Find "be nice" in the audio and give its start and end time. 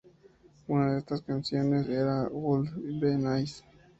2.99-3.61